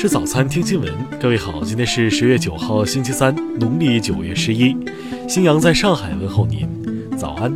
[0.00, 1.20] 吃早餐，听新闻。
[1.20, 4.74] 各位好，今天是十月九号，星期三，农历九月十一。
[5.28, 6.66] 新阳在上海问候您，
[7.18, 7.54] 早安。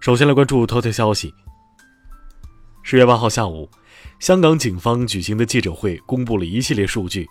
[0.00, 1.32] 首先来关注头条消息。
[2.82, 3.70] 十月八号下午，
[4.18, 7.24] 香港警方举行的记者会公布了一系列数据。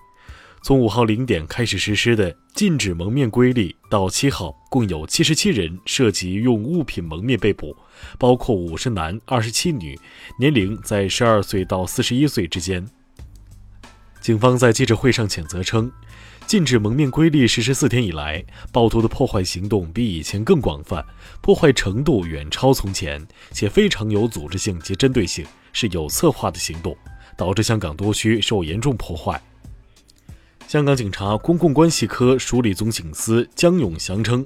[0.63, 7.75] 从五号零点开始实施的禁止蒙面规例，到七号，共有七十七人涉及用物品蒙面被捕，
[8.19, 9.99] 包括五十男、二十七女，
[10.37, 12.87] 年龄在十二岁到四十一岁之间。
[14.21, 15.91] 警方在记者会上谴责称，
[16.45, 21.03] 禁止蒙面规例实施四天以来，暴徒的破坏行动比以前更广泛，
[21.41, 26.95] 破坏程度远超从前，且非常有组织性及针对性，是有策划的行动，
[27.35, 29.41] 导致香港多区受严重破坏。
[30.71, 34.45] 香港警察公共关系科署理总警司江永祥称，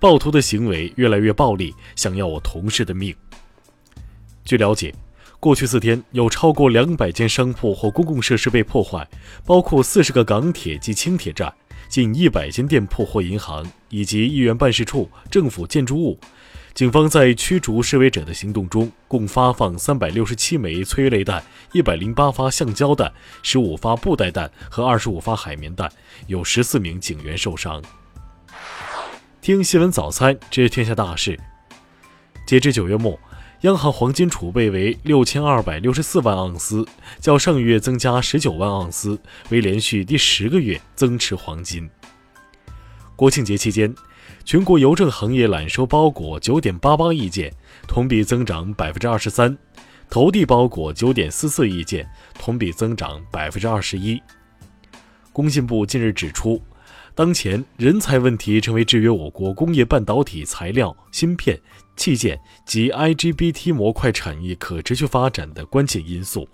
[0.00, 3.14] 暴徒的行为越来越暴力，想要我同事的命。
[4.46, 4.94] 据了解，
[5.38, 9.06] 过去四天有超过两百间商铺或公共设施被破坏，
[9.44, 11.52] 包括四十个港铁及轻铁站，
[11.88, 16.18] 近一百间店铺或银行，以及议员办事处、政府建筑物。
[16.74, 25.90] 警方在驱逐示威者的行动中，共发放三百六十七枚催泪弹、一百零八发橡胶弹、十五发布袋弹和二十五发海绵弹，
[26.28, 27.82] 有十四名警员受伤。
[29.40, 31.36] 听新闻早餐知天下大事。
[32.46, 33.18] 截至九月末，
[33.62, 36.86] 央行黄金储备为六千二百六十四万盎司，
[37.18, 39.18] 较上月增加十九万盎司，
[39.50, 41.90] 为连续第十个月增持黄金。
[43.16, 43.94] 国庆节期间。
[44.44, 47.52] 全国邮政行业揽收包裹九点八八亿件，
[47.86, 49.54] 同比增长百分之二十三；
[50.08, 54.18] 投递包裹九点四四亿件，同比增长百分之二十一。
[55.34, 56.62] 工信部近日指出，
[57.14, 61.60] 当前人才问题成为制约我国工业半导体材料、芯片、
[61.98, 66.48] 器件及 IGBT 模块产业可持续发展的关键因素。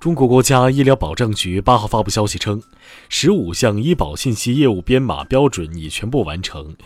[0.00, 2.62] 中国国家医疗保障局八号发布消息称，
[3.08, 6.76] 十五项医保信息业务编码标准已全部完成，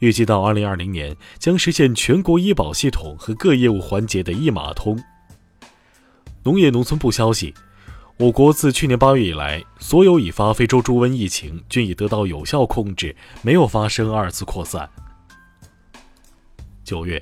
[0.00, 4.98] 预计到二零二零年将实现全国医保系统和各业务环节的一码通。
[6.42, 7.54] 农业农村部消息，
[8.18, 14.88] 我国自去年八月以来，所有已发非洲猪瘟疫情均已得到有效控制，没有发生二次扩散。
[16.86, 17.20] 九月。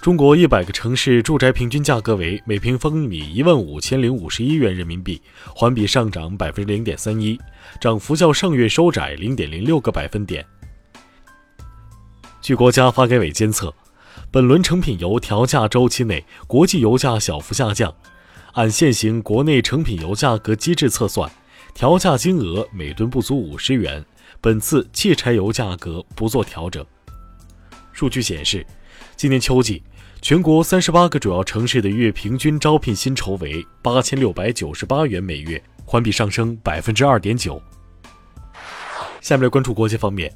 [0.00, 5.20] 中国一百个城市住宅平均价格为每平方米一万五千零五十一元人民币，
[5.54, 7.38] 环比上涨百分之零点三一，
[7.80, 10.44] 涨幅较上月收窄零点零六个百分点。
[12.42, 13.74] 据国家发改委监测，
[14.30, 17.92] 本轮成品油调价周期内，国际油价小幅下降。
[18.52, 21.30] 按现行国内成品油价格机制测算，
[21.74, 24.04] 调价金额每吨不足五十元。
[24.42, 26.84] 本次汽柴油价格不做调整。
[27.92, 28.64] 数据显示。
[29.16, 29.82] 今年秋季，
[30.20, 37.60] 全国三十八个主要城市的月平均招聘薪酬为八千六百九十八元每月，环比上升百分之二点九。
[39.22, 40.30] 下面来关注国际方面，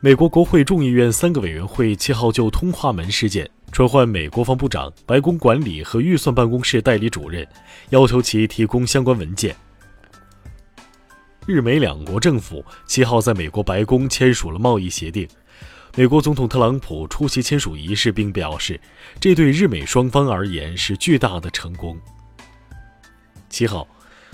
[0.00, 7.46] 美国国会众议院三个委员会七号就通话门事件传唤美国防部长、白宫管理和预算办公室代理主任，
[7.90, 9.54] 要求其提供相关文件。
[11.46, 15.28] 日美两国政府七号在美国白宫签署了贸易协定。
[15.96, 18.80] 美国总统特朗普出席签署仪式，并表示，
[19.18, 21.98] 这对日美双方而言是巨大的成功。
[23.48, 23.86] 七号，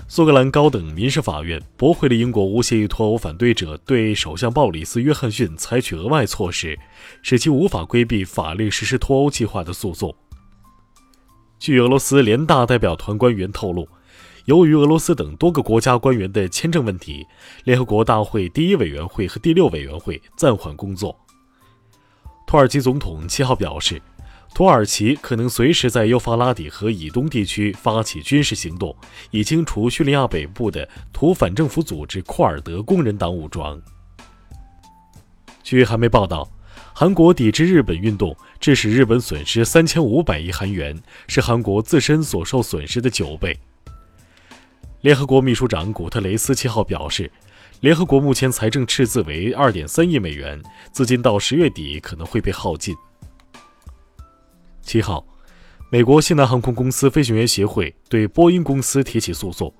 [0.07, 6.77] 苏格兰高等民事法院驳回了英国无协议脱欧反对者对首相鲍里斯·约翰逊采取额外措施，
[7.23, 10.15] 使其无法规避法律实施脱欧计划的诉讼。
[11.57, 13.89] 据俄罗斯联大代表团官员透露，
[14.45, 17.25] 由于俄罗斯等多个国家官员的签证问题，
[17.63, 21.19] 联合国大会第一委员会和第六委员会暂缓工作。
[22.47, 24.01] 土耳其总统七号表示，
[24.55, 28.95] 土耳其可能随时在幼发拉底河以东地区发起军事行动，
[29.31, 33.77] 以清除叙利亚北部的土反政府组织库尔德工人党武装。
[35.61, 36.49] 据韩媒报道，
[36.93, 40.97] 韩国抵制日本运动致使日本损失三千五百亿韩元，
[41.27, 43.59] 是韩国自身所受损失的九倍。
[45.01, 47.29] 联合国秘书长古特雷斯七号表示。
[47.79, 50.59] 联合国目前财政赤字为二点三亿美元，
[50.91, 52.95] 资金到十月底可能会被耗尽。
[54.81, 55.23] 七号，
[55.91, 59.71] 美国西南航空公司飞行员协会对波音公司提起诉讼，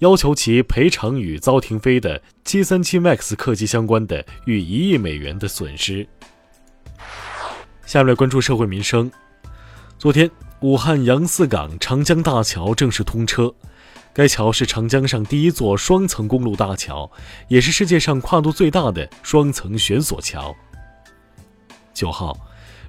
[0.00, 6.04] 要求其赔偿与遭停飞的七三七 MAX 客机相关的逾一亿美元的损失。
[7.86, 9.08] 下面来关注社会民生。
[9.96, 10.28] 昨天，
[10.60, 13.54] 武汉杨泗港长江大桥正式通车。
[14.14, 17.10] 该桥是长江上第一座双层公路大桥，
[17.48, 20.54] 也是世界上跨度最大的双层悬索桥。
[21.92, 22.38] 九号，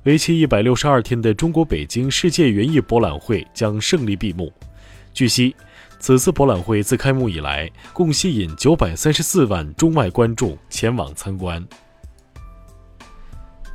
[0.04, 4.54] 为期一百六十二天的中国北京世界园艺博览会将胜利闭幕。
[5.16, 5.56] 据悉，
[6.00, 11.66] 此次博览会自开幕以来，共吸引九百三十四万中外观众前往参观。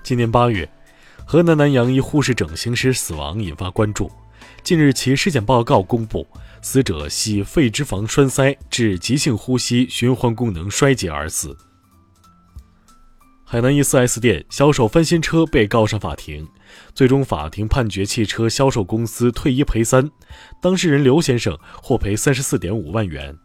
[0.04, 0.68] 今年八月，
[1.24, 4.08] 河南南阳一护士整形师死亡引发关注。
[4.62, 6.26] 近日，其尸检报告公布，
[6.62, 11.56] 死者系肺脂肪栓塞致急性呼吸循环功能衰竭而死。
[13.44, 16.46] 海南一 4S 店销售翻新车被告上法庭，
[16.94, 20.08] 最终法庭判决汽车销售公司退一赔三，
[20.62, 23.36] 当事人刘先生获赔三十四点五万元。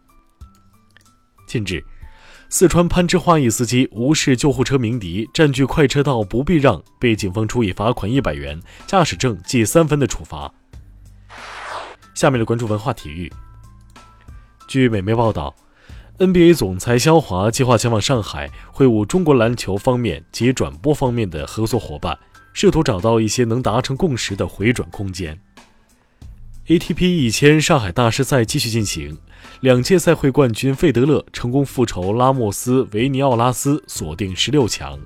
[1.48, 1.82] 近日，
[2.48, 10.54] 四川攀枝花一司机无视救护车鸣笛，占据快车道不避让，被警方处以罚款一百元、驾驶证记三分的处罚。
[12.16, 13.30] 下面的关注文化体育。
[14.66, 15.54] 据美媒报道
[16.18, 22.18] ，NBA 总裁肖华计划前往上海会晤中国篮球方面及转播方面的合作伙伴，
[22.54, 25.38] 试图找到一些能达成共识的回转空间。
[26.66, 29.18] ATP 一千上海大师赛继续进行，
[29.60, 34.98] 两届赛会冠军费德勒成功复仇拉莫斯维尼奥拉斯，锁定十六强。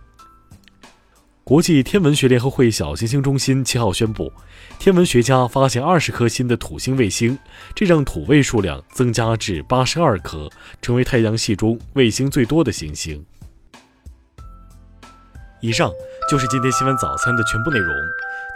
[1.51, 4.33] 国际天文学联合会小行星中心七号宣布，
[4.79, 7.37] 天文学家发现二十颗新的土星卫星，
[7.75, 10.49] 这让土卫数量增加至八十二颗，
[10.81, 13.27] 成为太阳系中卫星最多的行星。
[15.61, 15.91] 以上
[16.31, 17.93] 就是今天新闻早餐的全部内容，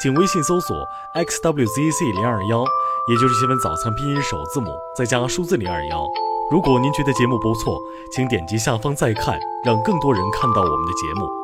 [0.00, 0.86] 请微信搜索
[1.16, 2.64] xwzc 零二幺，
[3.10, 6.06] 也就是新闻早餐拼音首字母再加数字零二幺。
[6.48, 7.76] 如果您觉得节目不错，
[8.14, 11.43] 请点击下方再看，让更多人看到我们的节目。